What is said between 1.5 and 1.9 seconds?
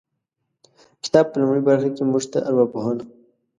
برخه